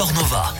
Victor 0.00 0.14
Nova. 0.14 0.59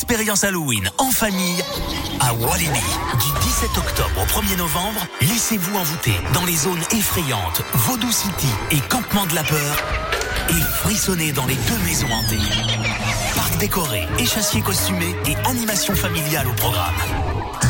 l'expérience 0.00 0.44
Halloween 0.44 0.90
en 0.96 1.10
famille 1.10 1.62
à 2.20 2.32
Walibi. 2.32 2.70
Du 2.70 3.40
17 3.42 3.76
octobre 3.76 4.22
au 4.22 4.40
1er 4.40 4.56
novembre, 4.56 5.06
laissez-vous 5.20 5.76
envoûter 5.76 6.14
dans 6.32 6.46
les 6.46 6.56
zones 6.56 6.80
effrayantes 6.92 7.60
Vaudou 7.74 8.10
City 8.10 8.48
et 8.70 8.78
Campement 8.88 9.26
de 9.26 9.34
la 9.34 9.42
Peur 9.42 9.76
et 10.48 10.62
frissonnez 10.76 11.32
dans 11.32 11.44
les 11.44 11.54
deux 11.54 11.78
maisons 11.84 12.10
hantées. 12.10 12.38
Parc 13.36 13.58
décoré, 13.58 14.08
échassier 14.18 14.62
costumé 14.62 15.14
et 15.26 15.36
animation 15.46 15.94
familiale 15.94 16.46
au 16.48 16.54
programme. 16.54 16.96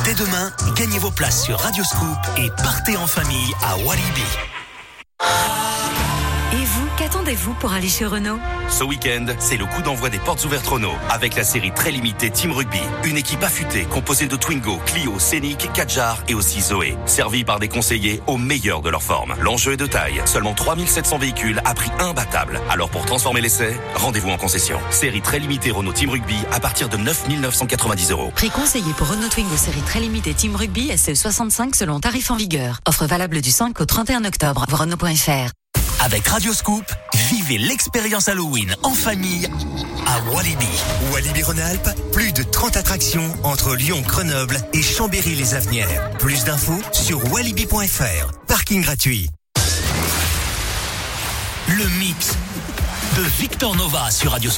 Dès 0.04 0.14
demain, 0.14 0.52
gagnez 0.76 1.00
vos 1.00 1.10
places 1.10 1.42
sur 1.42 1.58
Radio 1.58 1.82
Scoop 1.82 2.18
et 2.36 2.48
partez 2.62 2.96
en 2.96 3.08
famille 3.08 3.52
à 3.64 3.76
Walibi. 3.78 4.22
Vous, 7.34 7.54
pour 7.54 7.72
aller 7.72 7.88
chez 7.88 8.06
Renault 8.06 8.38
Ce 8.68 8.82
week-end, 8.82 9.26
c'est 9.38 9.56
le 9.56 9.66
coup 9.66 9.82
d'envoi 9.82 10.10
des 10.10 10.18
portes 10.18 10.44
ouvertes 10.44 10.66
Renault 10.66 10.94
avec 11.08 11.36
la 11.36 11.44
série 11.44 11.72
très 11.72 11.90
limitée 11.90 12.30
Team 12.30 12.50
Rugby. 12.50 12.80
Une 13.04 13.16
équipe 13.16 13.42
affûtée 13.42 13.84
composée 13.84 14.26
de 14.26 14.36
Twingo, 14.36 14.78
Clio, 14.86 15.18
Scénic, 15.18 15.70
Kadjar 15.72 16.22
et 16.28 16.34
aussi 16.34 16.60
Zoé. 16.60 16.96
Servie 17.06 17.44
par 17.44 17.60
des 17.60 17.68
conseillers 17.68 18.20
au 18.26 18.36
meilleur 18.36 18.82
de 18.82 18.90
leur 18.90 19.02
forme. 19.02 19.34
L'enjeu 19.40 19.74
est 19.74 19.76
de 19.76 19.86
taille. 19.86 20.20
Seulement 20.24 20.54
3700 20.54 21.18
véhicules 21.18 21.60
à 21.64 21.74
prix 21.74 21.90
imbattable. 22.00 22.60
Alors 22.68 22.90
pour 22.90 23.04
transformer 23.04 23.40
l'essai, 23.40 23.78
rendez-vous 23.94 24.30
en 24.30 24.38
concession. 24.38 24.78
Série 24.90 25.22
très 25.22 25.38
limitée 25.38 25.70
Renault 25.70 25.92
Team 25.92 26.10
Rugby 26.10 26.38
à 26.52 26.58
partir 26.58 26.88
de 26.88 26.96
9 26.96 27.28
990 27.28 28.10
euros. 28.10 28.32
Prix 28.34 28.50
conseillé 28.50 28.92
pour 28.94 29.08
Renault 29.08 29.28
Twingo 29.28 29.56
série 29.56 29.82
très 29.82 30.00
limitée 30.00 30.34
Team 30.34 30.56
Rugby 30.56 30.90
SE65 30.90 31.76
selon 31.76 32.00
tarif 32.00 32.30
en 32.30 32.36
vigueur. 32.36 32.80
Offre 32.88 33.06
valable 33.06 33.40
du 33.40 33.50
5 33.50 33.80
au 33.80 33.84
31 33.84 34.24
octobre. 34.24 34.66
Renault.fr. 34.70 35.59
Avec 36.02 36.26
Radio 36.28 36.54
Scoop, 36.54 36.84
vivez 37.30 37.58
l'expérience 37.58 38.28
Halloween 38.28 38.74
en 38.82 38.94
famille 38.94 39.46
à 40.06 40.32
Walibi. 40.32 40.66
Walibi 41.12 41.42
Rhône-Alpes, 41.42 41.90
plus 42.12 42.32
de 42.32 42.42
30 42.42 42.78
attractions 42.78 43.30
entre 43.42 43.76
Lyon, 43.76 44.02
Grenoble 44.06 44.56
et 44.72 44.80
Chambéry-les-Avenières. 44.80 46.10
Plus 46.18 46.44
d'infos 46.44 46.80
sur 46.92 47.30
walibi.fr. 47.32 48.32
Parking 48.48 48.80
gratuit. 48.82 49.28
Le 51.68 51.86
mix 51.98 52.34
de 53.18 53.22
Victor 53.38 53.76
Nova 53.76 54.10
sur 54.10 54.32
Radio 54.32 54.50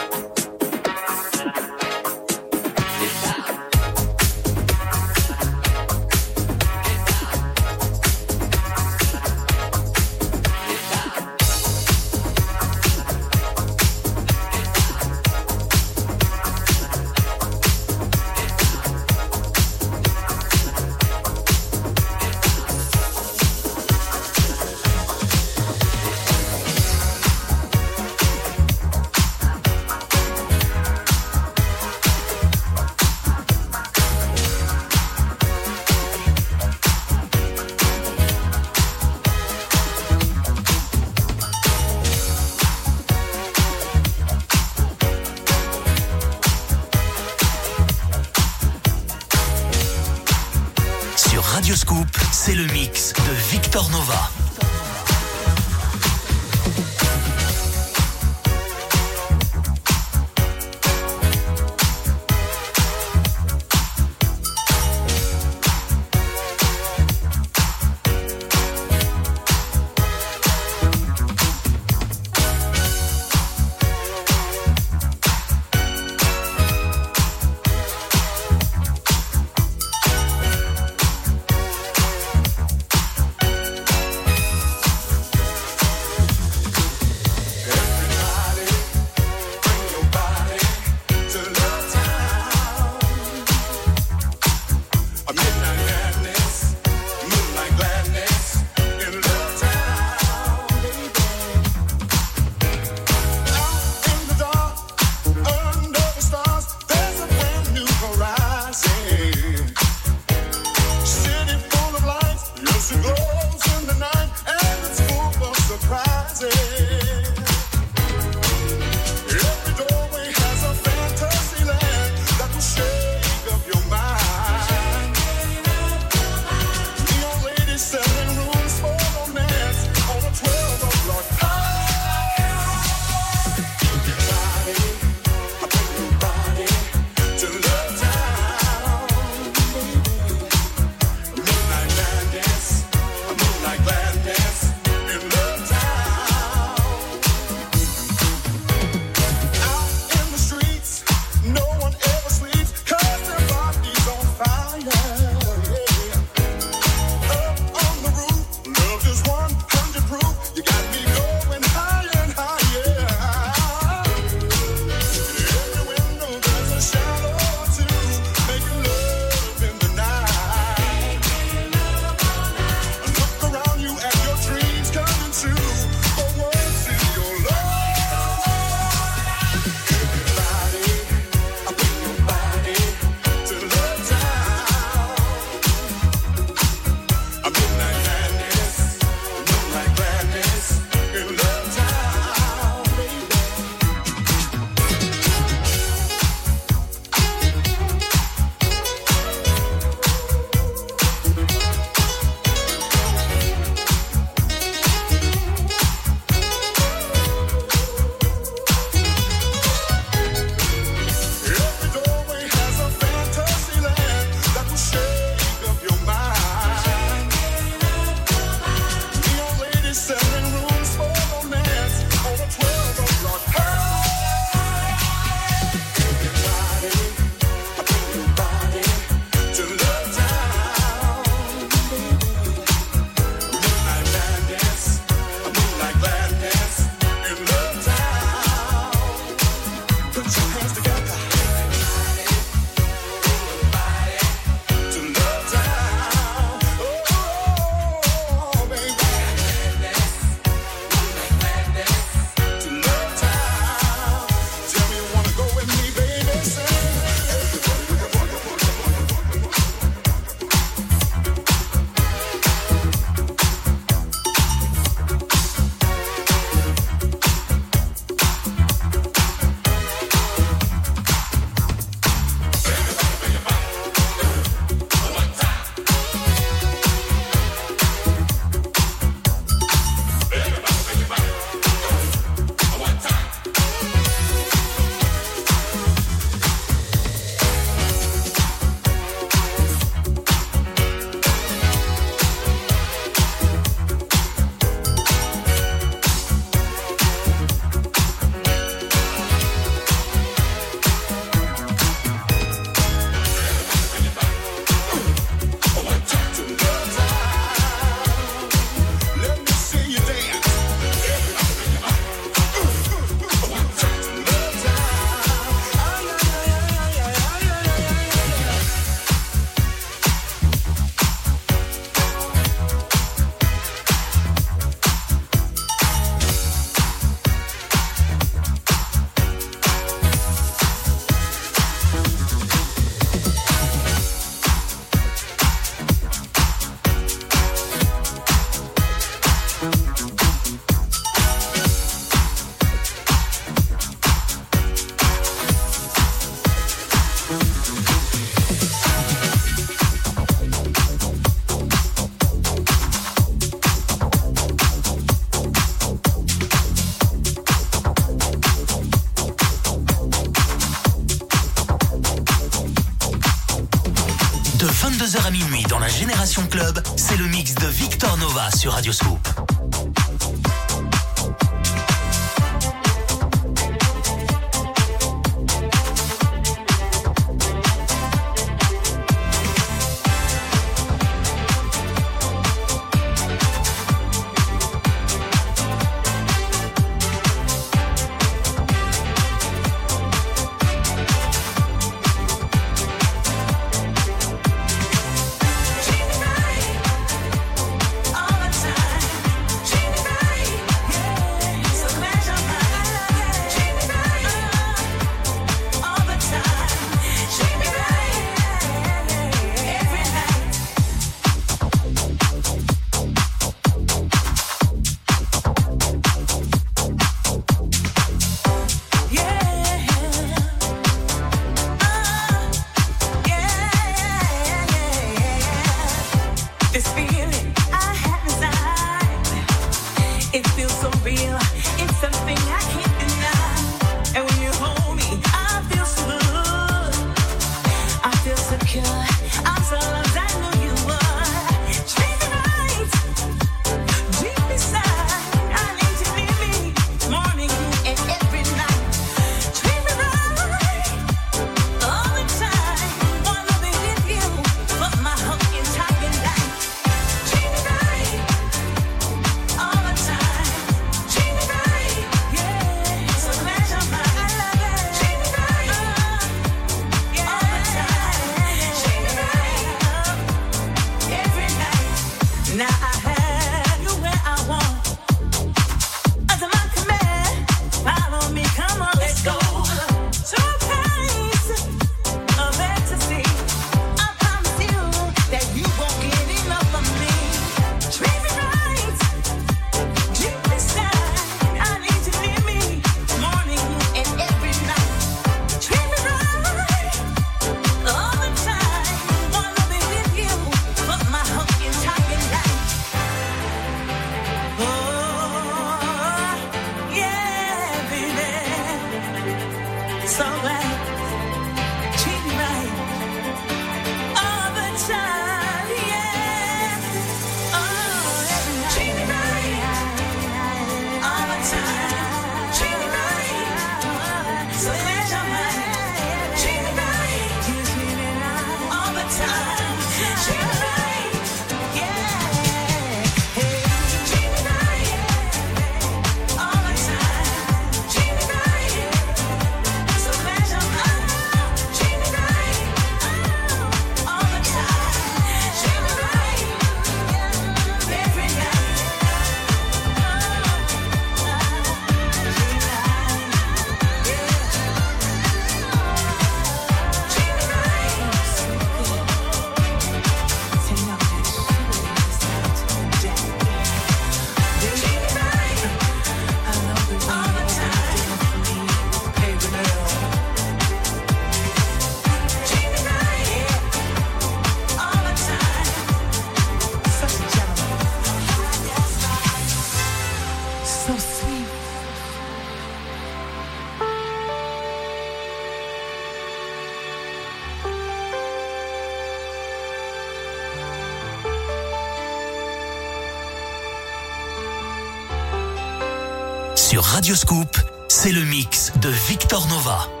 Victor 598.91 599.47
Nova. 599.47 600.00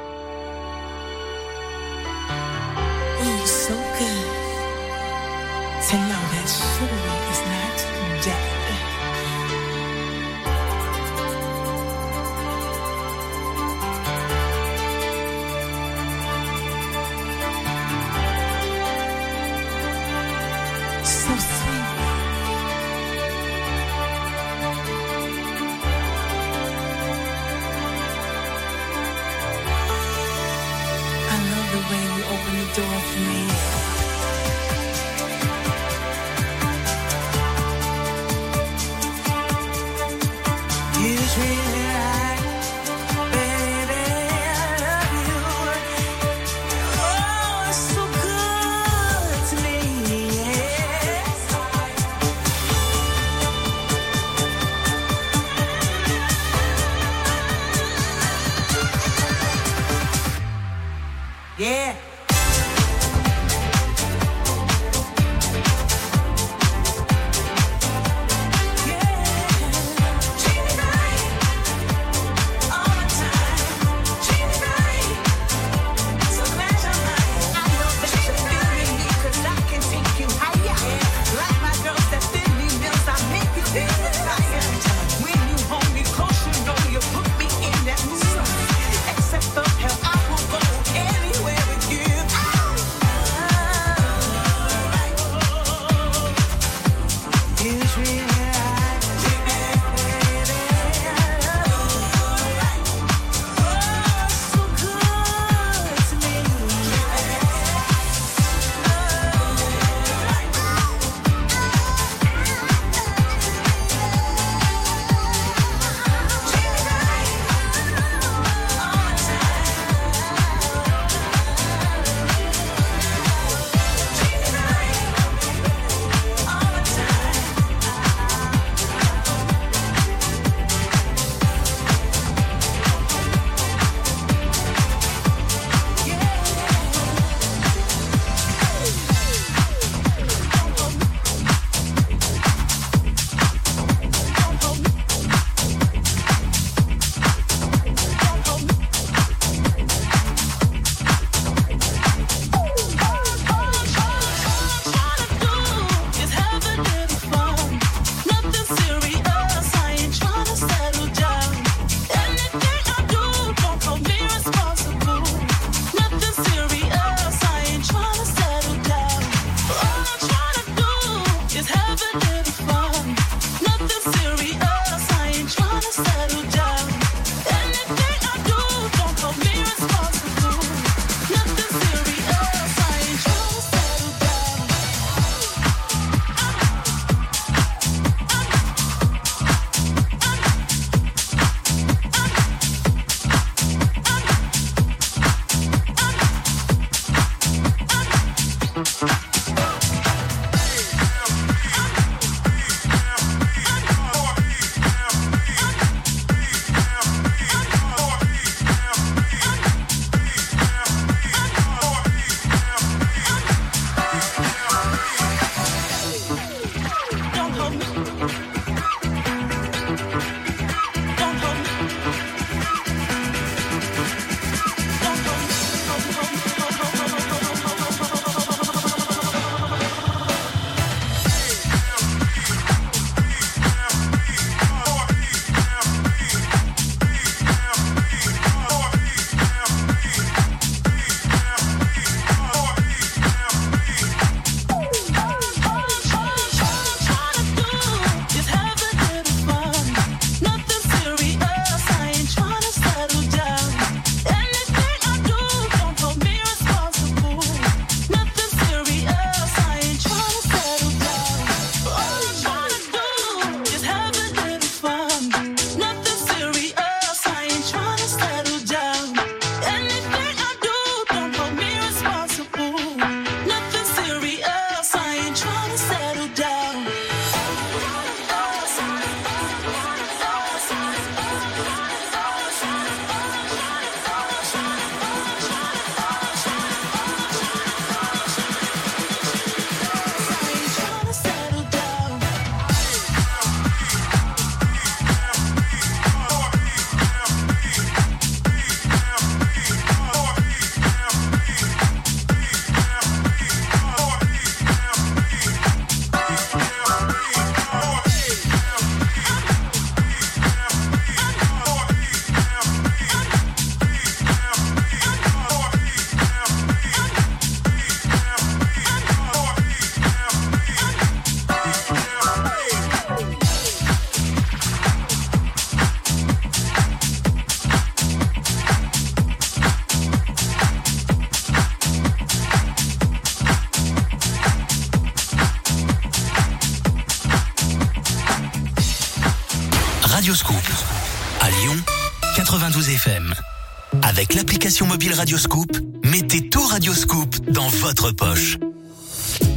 Mobile 344.79 345.13
Radioscoop, 345.13 345.77
mettez 346.03 346.49
tout 346.49 346.63
Radioscoop 346.63 347.35
dans 347.49 347.67
votre 347.67 348.11
poche. 348.11 348.57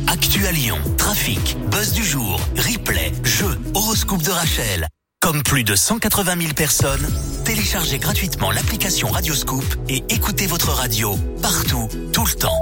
Actu 0.08 0.44
à 0.46 0.52
Lyon, 0.52 0.76
trafic, 0.98 1.56
buzz 1.70 1.92
du 1.92 2.02
jour, 2.02 2.40
replay, 2.56 3.12
jeux, 3.22 3.58
horoscope 3.74 4.22
de 4.22 4.30
Rachel. 4.30 4.88
Comme 5.20 5.42
plus 5.44 5.62
de 5.62 5.76
180 5.76 6.40
000 6.40 6.52
personnes, 6.54 7.06
téléchargez 7.44 7.98
gratuitement 7.98 8.50
l'application 8.50 9.08
Radioscoop 9.08 9.64
et 9.88 10.02
écoutez 10.08 10.46
votre 10.46 10.70
radio 10.70 11.16
partout, 11.40 11.88
tout 12.12 12.24
le 12.24 12.32
temps. 12.32 12.60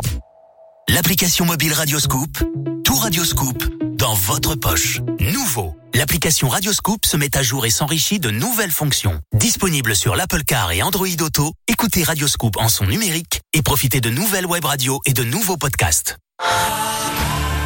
L'application 0.88 1.46
mobile 1.46 1.72
Radioscoop, 1.72 2.38
tout 2.84 2.96
Radioscoop 2.96 3.64
dans 3.96 4.14
votre 4.14 4.56
poche. 4.56 5.00
Nouveau. 5.20 5.74
L'application 6.02 6.48
Radioscoop 6.48 7.06
se 7.06 7.16
met 7.16 7.36
à 7.36 7.44
jour 7.44 7.64
et 7.64 7.70
s'enrichit 7.70 8.18
de 8.18 8.28
nouvelles 8.28 8.72
fonctions. 8.72 9.20
Disponible 9.32 9.94
sur 9.94 10.16
l'Apple 10.16 10.42
Car 10.42 10.72
et 10.72 10.82
Android 10.82 11.06
Auto, 11.20 11.52
écoutez 11.68 12.02
Radioscoop 12.02 12.56
en 12.56 12.68
son 12.68 12.86
numérique 12.86 13.40
et 13.54 13.62
profitez 13.62 14.00
de 14.00 14.10
nouvelles 14.10 14.46
web 14.46 14.64
radios 14.64 15.00
et 15.06 15.12
de 15.12 15.22
nouveaux 15.22 15.56
podcasts. 15.56 16.18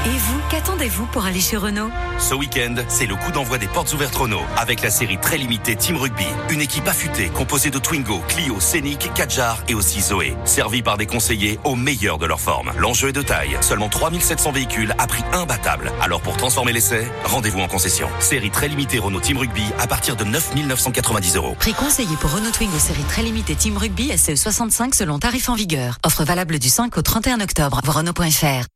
Et 0.07 0.19
vous, 0.19 0.41
qu'attendez-vous 0.51 1.07
pour 1.07 1.25
aller 1.25 1.41
chez 1.41 1.57
Renault? 1.57 1.91
Ce 2.21 2.33
week-end, 2.33 2.77
c'est 2.87 3.07
le 3.07 3.17
coup 3.17 3.33
d'envoi 3.33 3.59
des 3.59 3.67
portes 3.67 3.93
ouvertes 3.93 4.15
Renault 4.15 4.45
avec 4.57 4.81
la 4.81 4.89
série 4.89 5.19
très 5.19 5.37
limitée 5.37 5.75
Team 5.75 5.97
Rugby. 5.97 6.27
Une 6.49 6.61
équipe 6.61 6.87
affûtée 6.87 7.29
composée 7.29 7.71
de 7.71 7.81
Twingo, 7.81 8.21
Clio, 8.29 8.61
Scénic, 8.61 9.13
Kadjar 9.15 9.65
et 9.67 9.75
aussi 9.75 10.01
Zoé. 10.01 10.37
Servie 10.45 10.83
par 10.83 10.97
des 10.97 11.07
conseillers 11.07 11.59
au 11.65 11.75
meilleur 11.75 12.19
de 12.19 12.27
leur 12.27 12.39
forme. 12.39 12.71
L'enjeu 12.79 13.09
est 13.09 13.13
de 13.13 13.21
taille. 13.21 13.59
Seulement 13.63 13.89
3700 13.89 14.53
véhicules 14.53 14.95
à 14.97 15.09
prix 15.09 15.25
imbattable. 15.33 15.91
Alors 16.01 16.21
pour 16.21 16.37
transformer 16.37 16.73
l'essai, 16.73 17.05
rendez-vous 17.25 17.59
en 17.59 17.67
concession. 17.67 18.09
Série 18.21 18.53
très 18.53 18.69
limitée 18.69 19.01
Renault 19.01 19.19
Team 19.19 19.39
Rugby 19.39 19.65
à 19.81 19.89
partir 19.89 20.15
de 20.15 20.23
9 20.23 20.55
990 20.55 21.35
euros. 21.35 21.57
Prix 21.59 21.75
conseillé 21.75 22.15
pour 22.21 22.33
Renault 22.33 22.53
Twingo 22.53 22.79
série 22.79 23.03
très 23.09 23.23
limitée 23.23 23.57
Team 23.57 23.77
Rugby 23.77 24.17
SE 24.17 24.37
65 24.37 24.95
selon 24.95 25.19
tarif 25.19 25.49
en 25.49 25.57
vigueur. 25.57 25.99
Offre 26.07 26.23
valable 26.23 26.61
du 26.61 26.69
5 26.69 26.97
au 26.97 27.03
31 27.03 27.41
octobre. 27.41 27.81
Renault.fr. 27.85 28.76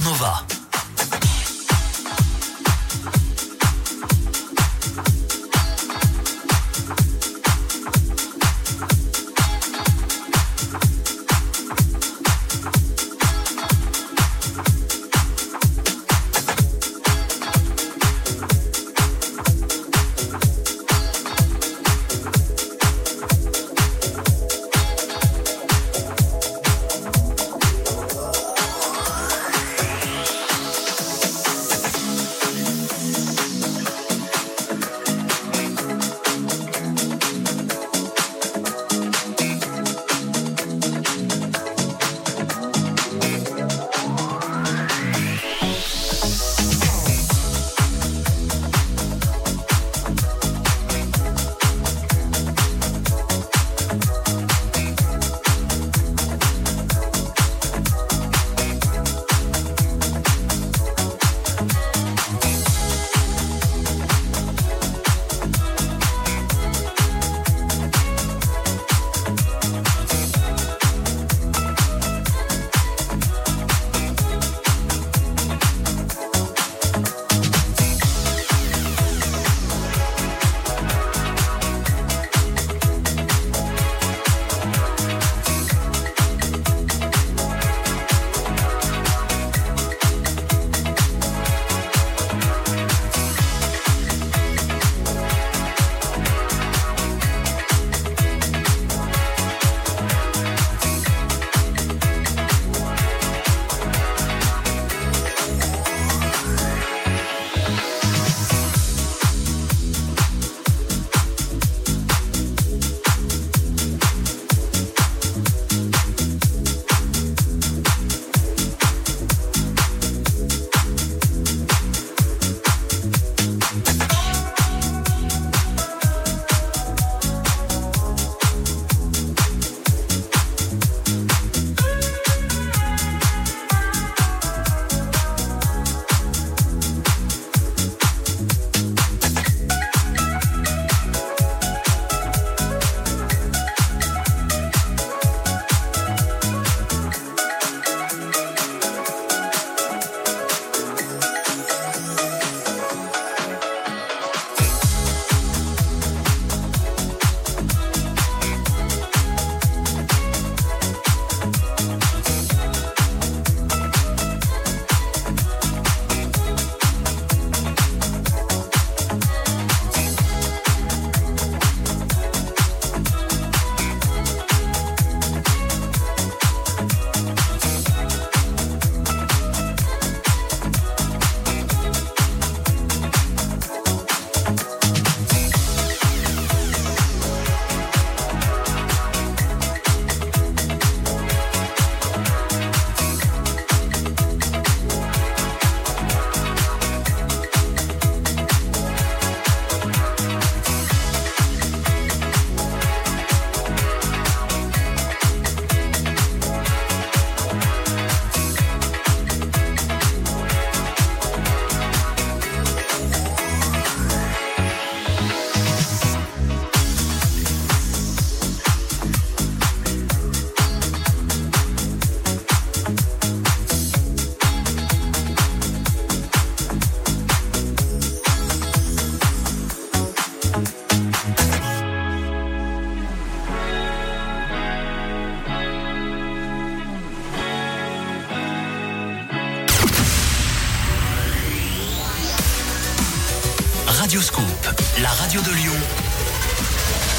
Nova. 0.00 0.51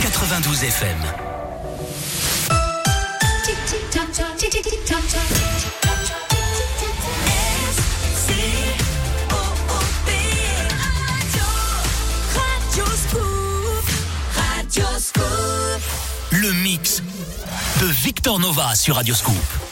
92 0.03 0.63
FM. 0.65 0.97
Le 16.31 16.51
mix 16.51 17.01
de 17.79 17.85
Victor 17.85 18.39
Nova 18.39 18.75
sur 18.75 18.95
Radioscoop. 18.95 19.62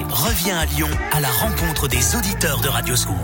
Doré 0.00 0.28
revient 0.28 0.52
à 0.52 0.64
Lyon 0.66 0.88
à 1.12 1.20
la 1.20 1.30
rencontre 1.30 1.88
des 1.88 2.16
auditeurs 2.16 2.60
de 2.60 2.68
Radio 2.68 2.96
Scoop. 2.96 3.16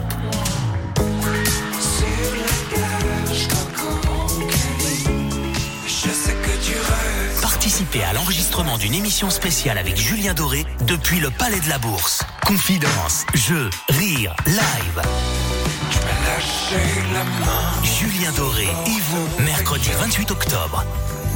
Participez 7.41 8.03
à 8.05 8.13
l'enregistrement 8.13 8.79
d'une 8.79 8.95
émission 8.95 9.31
spéciale 9.31 9.79
avec 9.79 9.97
Julien 9.97 10.35
Doré 10.35 10.65
depuis 10.87 11.21
le 11.21 11.31
Palais 11.31 11.61
de 11.61 11.69
la 11.69 11.79
Bourse. 11.79 12.23
Confidence, 12.47 13.25
jeux, 13.35 13.71
rire, 13.89 14.35
live. 14.47 15.03
Julien 17.83 18.33
Doré 18.33 18.65
et 18.65 19.01
vous, 19.11 19.45
mercredi 19.45 19.91
28 19.99 20.31
octobre. 20.31 20.85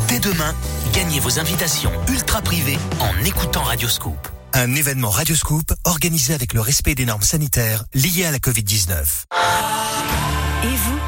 Dès 0.09 0.19
demain, 0.19 0.55
gagnez 0.93 1.21
vos 1.21 1.39
invitations 1.39 1.93
ultra 2.09 2.41
privées 2.43 2.79
en 3.01 3.25
écoutant 3.25 3.62
Radio 3.62 3.89
Scoop. 3.89 4.30
Un 4.53 4.75
événement 4.75 5.11
Radioscoop 5.11 5.73
organisé 5.85 6.35
avec 6.35 6.55
le 6.55 6.61
respect 6.61 6.97
des 6.97 7.05
normes 7.05 7.23
sanitaires 7.23 7.85
liées 7.95 8.25
à 8.25 8.33
la 8.33 8.39
Covid-19. 8.39 9.30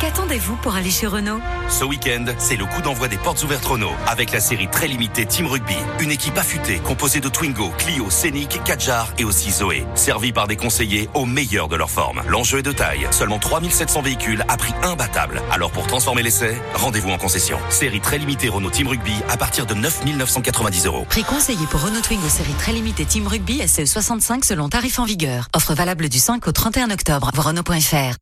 Qu'attendez-vous 0.03 0.57
pour 0.57 0.75
aller 0.75 0.91
chez 0.91 1.07
Renault 1.07 1.41
Ce 1.69 1.85
week-end, 1.85 2.25
c'est 2.37 2.57
le 2.57 2.67
coup 2.67 2.83
d'envoi 2.83 3.07
des 3.07 3.19
portes 3.19 3.41
ouvertes 3.45 3.65
Renault 3.65 3.93
avec 4.09 4.33
la 4.33 4.41
série 4.41 4.67
très 4.67 4.89
limitée 4.89 5.27
Team 5.27 5.47
Rugby. 5.47 5.77
Une 6.01 6.11
équipe 6.11 6.37
affûtée 6.37 6.81
composée 6.81 7.21
de 7.21 7.29
Twingo, 7.29 7.71
Clio, 7.79 8.11
Scénic, 8.11 8.65
Kadjar 8.65 9.15
et 9.19 9.25
aussi 9.25 9.53
Zoé. 9.53 9.87
Servie 9.95 10.33
par 10.33 10.49
des 10.49 10.57
conseillers 10.57 11.09
au 11.15 11.25
meilleur 11.25 11.69
de 11.69 11.77
leur 11.77 11.89
forme. 11.89 12.21
L'enjeu 12.27 12.59
est 12.59 12.63
de 12.65 12.73
taille. 12.73 13.07
Seulement 13.13 13.39
3700 13.39 14.03
véhicules 14.03 14.45
à 14.49 14.57
prix 14.57 14.73
imbattable. 14.83 15.41
Alors 15.53 15.71
pour 15.71 15.87
transformer 15.87 16.25
l'essai, 16.25 16.61
rendez-vous 16.75 17.11
en 17.11 17.19
concession. 17.19 17.61
Série 17.71 18.01
très 18.01 18.19
limitée 18.19 18.49
Renault 18.49 18.71
Team 18.71 18.89
Rugby 18.89 19.15
à 19.29 19.37
partir 19.37 19.67
de 19.67 19.75
9 19.75 20.05
990 20.05 20.87
euros. 20.87 21.07
Prix 21.11 21.23
conseillé 21.23 21.65
pour 21.67 21.81
Renault 21.81 22.01
Twingo 22.01 22.29
série 22.29 22.55
très 22.55 22.73
limitée 22.73 23.05
Team 23.05 23.29
Rugby 23.29 23.69
SE 23.69 23.87
65 23.87 24.45
selon 24.45 24.69
tarif 24.69 24.99
en 24.99 25.05
vigueur. 25.05 25.47
Offre 25.55 25.75
valable 25.75 26.09
du 26.09 26.19
5 26.19 26.45
au 26.49 26.51
31 26.51 26.91
octobre. 26.91 27.31
Voir 27.35 27.47
Renault.fr. 27.47 28.17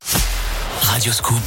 Radio 0.83 1.13
Scoop. 1.13 1.41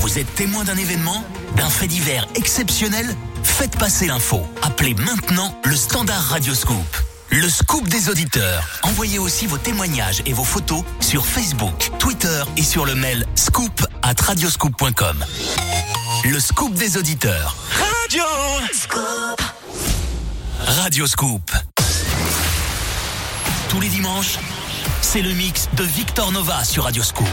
Vous 0.00 0.18
êtes 0.18 0.34
témoin 0.34 0.64
d'un 0.64 0.76
événement 0.76 1.24
D'un 1.56 1.68
fait 1.68 1.86
divers 1.86 2.26
exceptionnel? 2.34 3.06
Faites 3.42 3.76
passer 3.78 4.06
l'info. 4.06 4.46
Appelez 4.62 4.94
maintenant 4.94 5.54
le 5.64 5.76
standard 5.76 6.22
Radio 6.22 6.54
Scoop. 6.54 6.96
Le 7.30 7.48
scoop 7.48 7.86
des 7.88 8.08
auditeurs. 8.08 8.66
Envoyez 8.82 9.18
aussi 9.18 9.46
vos 9.46 9.58
témoignages 9.58 10.22
et 10.24 10.32
vos 10.32 10.44
photos 10.44 10.82
sur 11.00 11.26
Facebook, 11.26 11.90
Twitter 11.98 12.42
et 12.56 12.62
sur 12.62 12.86
le 12.86 12.94
mail 12.94 13.26
scoop 13.34 13.86
at 14.02 14.14
radioscoop.com. 14.22 15.24
Le 16.24 16.40
scoop 16.40 16.72
des 16.74 16.96
auditeurs. 16.96 17.54
Radio 18.02 18.24
Scoop. 18.72 19.42
Radio 20.66 21.06
Scoop. 21.06 21.52
Tous 23.68 23.80
les 23.80 23.88
dimanches, 23.88 24.38
c'est 25.02 25.20
le 25.20 25.32
mix 25.32 25.68
de 25.74 25.84
Victor 25.84 26.32
Nova 26.32 26.64
sur 26.64 26.84
Radio 26.84 27.02
Scoop. 27.02 27.28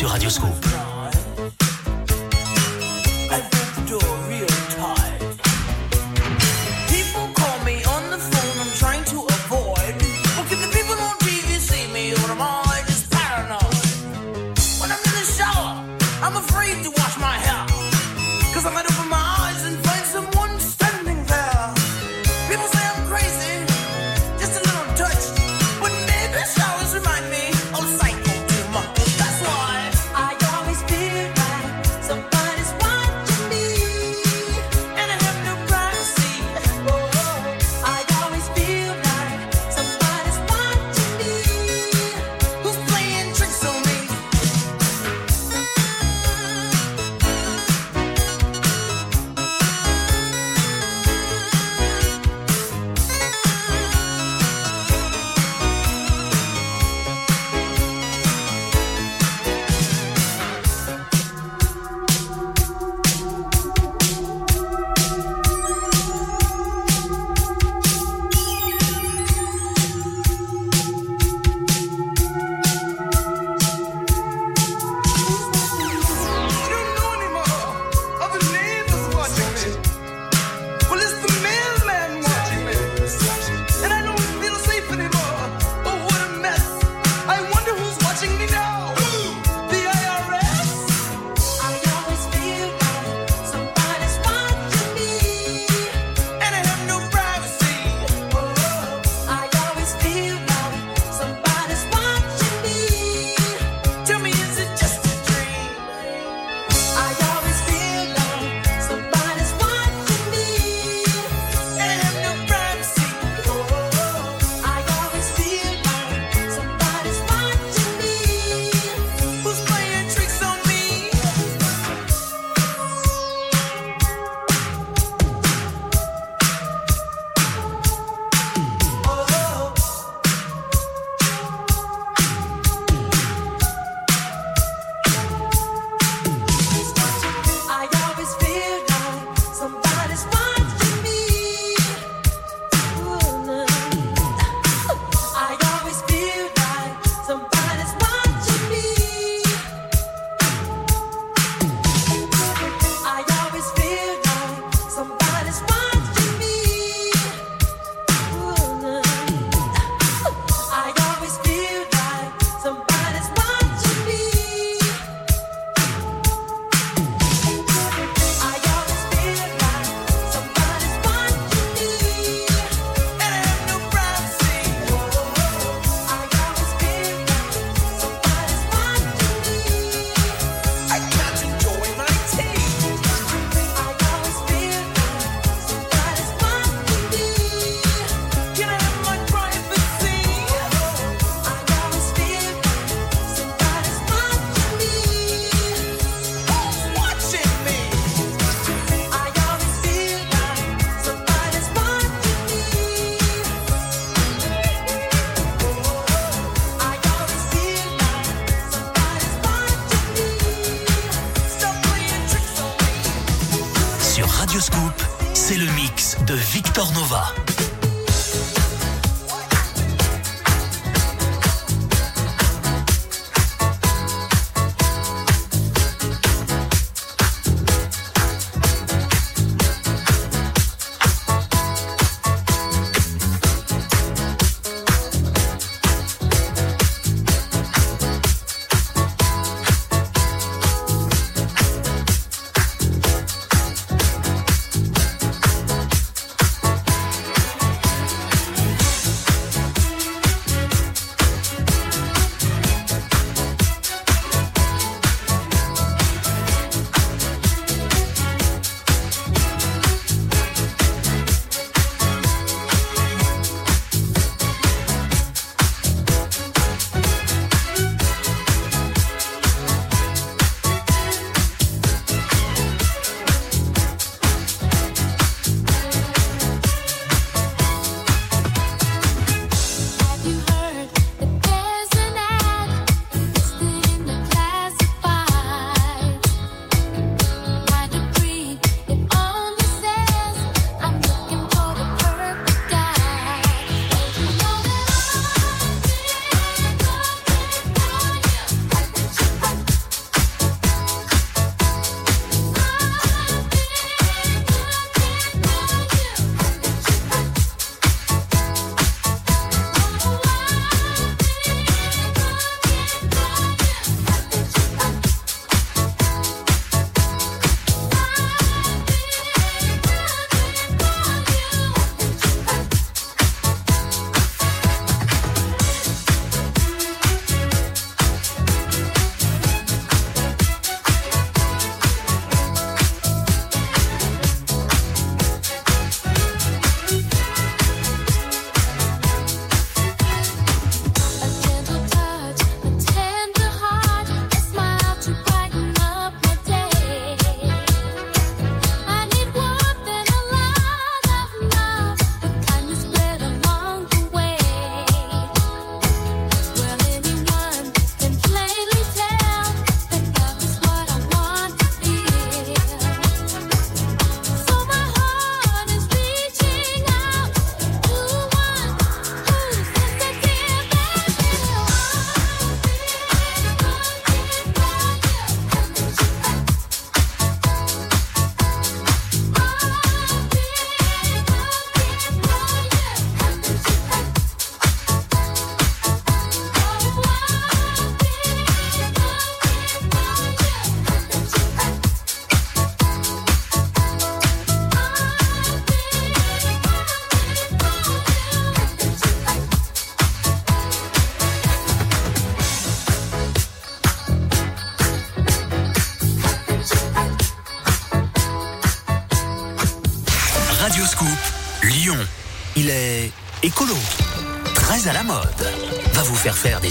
Sur 0.00 0.08
Radioscope. 0.08 0.59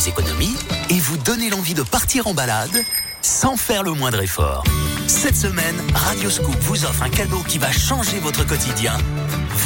Économies 0.07 0.55
et 0.89 0.99
vous 0.99 1.17
donner 1.17 1.49
l'envie 1.49 1.73
de 1.73 1.83
partir 1.83 2.27
en 2.27 2.33
balade 2.33 2.83
sans 3.21 3.57
faire 3.57 3.83
le 3.83 3.91
moindre 3.91 4.21
effort. 4.21 4.63
Cette 5.07 5.35
semaine, 5.35 5.75
Radioscoop 5.93 6.55
vous 6.61 6.85
offre 6.85 7.03
un 7.03 7.09
cadeau 7.09 7.39
qui 7.47 7.57
va 7.57 7.71
changer 7.71 8.19
votre 8.19 8.45
quotidien, 8.45 8.97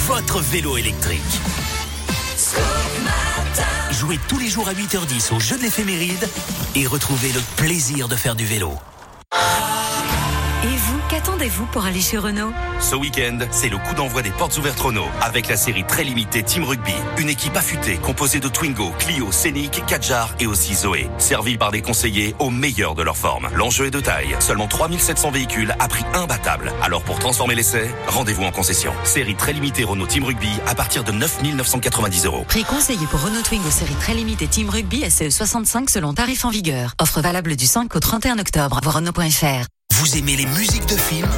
votre 0.07 0.39
vélo 0.39 0.77
électrique. 0.77 1.22
Jouez 3.91 4.19
tous 4.27 4.39
les 4.39 4.49
jours 4.49 4.68
à 4.68 4.73
8h10 4.73 5.35
au 5.35 5.39
jeu 5.39 5.57
de 5.57 5.61
l'éphéméride 5.61 6.27
et 6.76 6.88
retrouvez 6.88 7.31
le 7.31 7.41
plaisir 7.57 8.07
de 8.07 8.15
faire 8.15 8.35
du 8.35 8.45
vélo. 8.45 8.73
Vous, 11.47 11.65
pour 11.65 11.83
aller 11.85 11.99
chez 11.99 12.17
Renault 12.17 12.51
Ce 12.79 12.95
week-end, 12.95 13.39
c'est 13.51 13.67
le 13.67 13.77
coup 13.77 13.93
d'envoi 13.95 14.21
des 14.21 14.29
portes 14.29 14.57
ouvertes 14.57 14.79
Renault 14.79 15.09
avec 15.21 15.49
la 15.49 15.57
série 15.57 15.83
très 15.83 16.03
limitée 16.03 16.41
Team 16.41 16.63
Rugby. 16.63 16.93
Une 17.17 17.27
équipe 17.27 17.55
affûtée 17.57 17.97
composée 17.97 18.39
de 18.39 18.47
Twingo, 18.47 18.91
Clio, 18.99 19.31
Scénic, 19.31 19.85
Kadjar 19.85 20.35
et 20.39 20.47
aussi 20.47 20.73
Zoé. 20.73 21.09
Servie 21.17 21.57
par 21.57 21.71
des 21.71 21.81
conseillers 21.81 22.33
au 22.39 22.49
meilleur 22.49 22.95
de 22.95 23.03
leur 23.03 23.17
forme. 23.17 23.49
L'enjeu 23.53 23.87
est 23.87 23.91
de 23.91 23.99
taille. 23.99 24.35
Seulement 24.39 24.67
3700 24.67 25.31
véhicules 25.31 25.75
à 25.79 25.87
prix 25.87 26.05
imbattable. 26.13 26.71
Alors 26.81 27.03
pour 27.03 27.19
transformer 27.19 27.55
l'essai, 27.55 27.89
rendez-vous 28.07 28.43
en 28.43 28.51
concession. 28.51 28.93
Série 29.03 29.35
très 29.35 29.53
limitée 29.53 29.83
Renault 29.83 30.07
Team 30.07 30.23
Rugby 30.23 30.51
à 30.65 30.75
partir 30.75 31.03
de 31.03 31.11
9 31.11 31.43
990 31.43 32.25
euros. 32.25 32.45
Prix 32.47 32.63
conseillé 32.63 33.05
pour 33.07 33.21
Renault 33.21 33.41
Twingo 33.41 33.69
série 33.69 33.95
très 33.95 34.13
limitée 34.13 34.47
Team 34.47 34.69
Rugby 34.69 35.09
SE 35.09 35.29
65 35.29 35.89
selon 35.89 36.13
tarif 36.13 36.45
en 36.45 36.49
vigueur. 36.49 36.93
Offre 37.01 37.21
valable 37.21 37.55
du 37.55 37.65
5 37.65 37.93
au 37.93 37.99
31 37.99 38.39
octobre. 38.39 38.79
Voir 38.81 38.95
Renault.fr. 38.95 39.72
Vous 40.03 40.17
aimez 40.17 40.35
les 40.35 40.45
musiques 40.47 40.85
de 40.85 40.97
films 40.97 41.31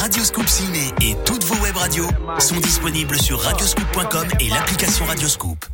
Radioscoop 0.00 0.48
Ciné 0.48 0.90
et 1.02 1.16
toutes 1.26 1.44
vos 1.44 1.62
web 1.62 1.76
radios 1.76 2.08
sont 2.38 2.58
disponibles 2.60 3.20
sur 3.20 3.38
radioscoop.com 3.38 4.26
et 4.40 4.48
l'application 4.48 5.04
Radioscoop. 5.04 5.66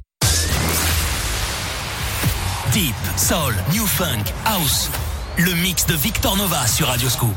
Deep, 2.72 2.97
Soul, 3.16 3.55
New 3.72 3.86
Funk, 3.86 4.24
House. 4.44 4.90
Le 5.39 5.55
mix 5.62 5.86
de 5.86 5.94
Victor 5.94 6.36
Nova 6.36 6.66
sur 6.66 6.89
Radioscoop. 6.89 7.36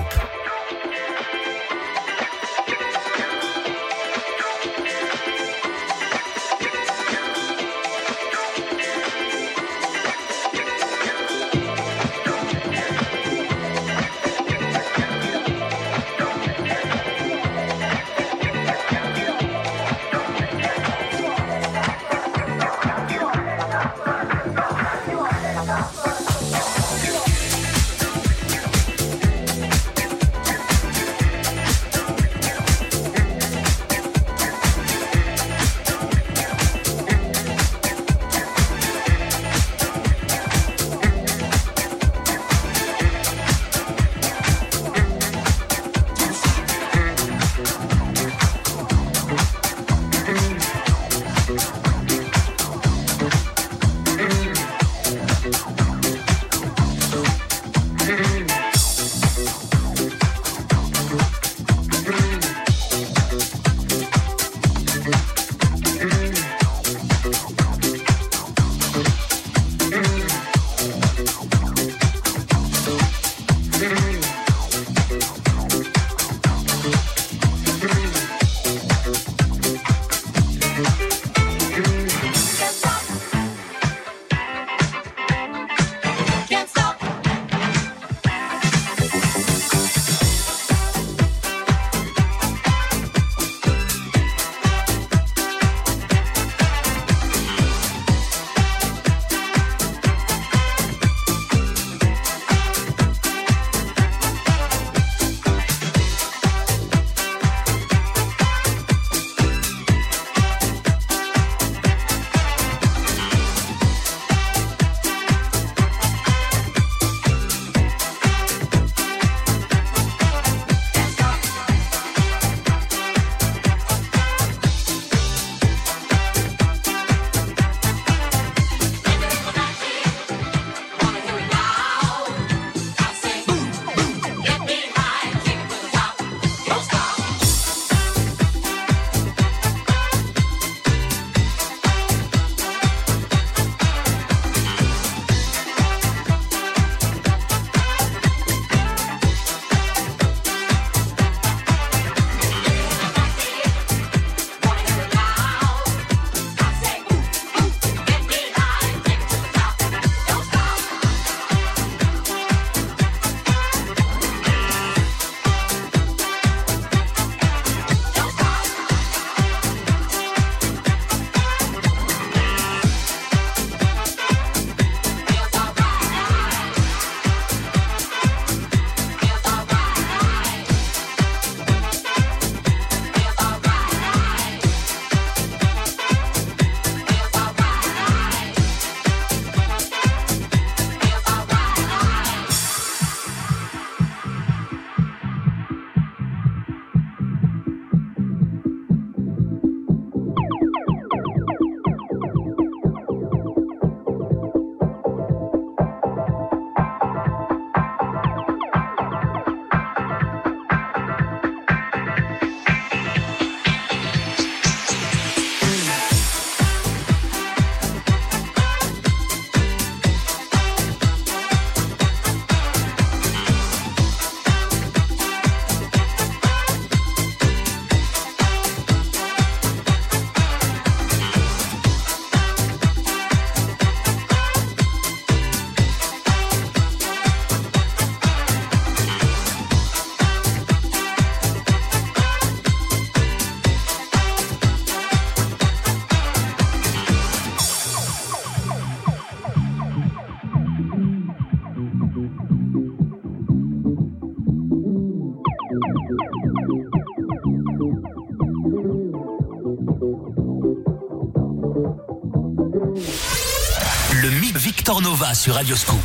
Scoop. 265.21 265.35
sur 265.35 265.53
Radio 265.53 265.75
Scoop. 265.75 266.00